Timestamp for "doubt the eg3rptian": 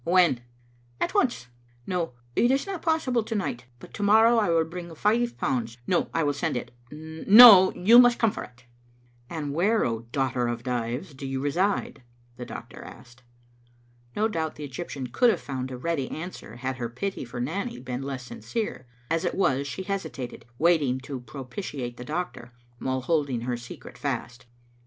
14.27-15.11